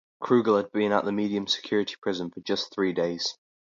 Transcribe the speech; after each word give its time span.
Krugel 0.19 0.57
had 0.57 0.71
been 0.71 0.91
at 0.93 1.05
the 1.05 1.11
medium 1.11 1.45
security 1.45 1.93
prison 2.01 2.31
for 2.31 2.39
just 2.39 2.73
three 2.73 2.91
days. 2.91 3.37